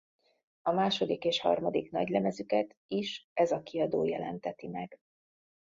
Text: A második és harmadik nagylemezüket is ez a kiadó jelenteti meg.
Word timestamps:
A 0.61 0.71
második 0.71 1.23
és 1.25 1.39
harmadik 1.41 1.91
nagylemezüket 1.91 2.75
is 2.87 3.29
ez 3.33 3.51
a 3.51 3.61
kiadó 3.61 4.03
jelenteti 4.03 4.67
meg. 4.67 4.99